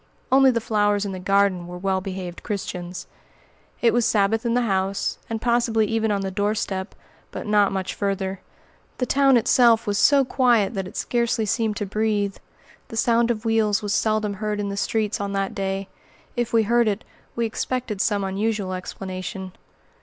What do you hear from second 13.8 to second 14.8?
was seldom heard in the